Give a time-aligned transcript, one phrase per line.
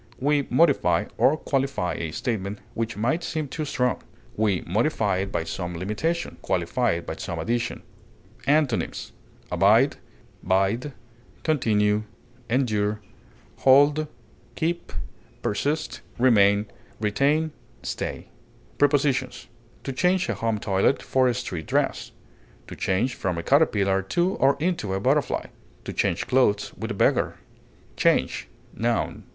[0.19, 4.01] We modify or qualify a statement which might seem too strong;
[4.35, 7.83] we modify it by some limitation, qualify it by some addition.
[8.47, 9.11] Antonyms:
[9.51, 9.97] abide,
[11.43, 12.03] continue,
[13.59, 14.07] hold,
[15.43, 17.51] persist, retain, bide, endure, keep, remain,
[17.83, 18.27] stay.
[18.79, 19.45] Prepositions:
[19.83, 22.11] To change a home toilet for a street dress;
[22.65, 25.45] to change from a caterpillar to or into a butterfly;
[25.85, 27.37] to change clothes with a beggar.
[27.97, 29.21] CHANGE, _n.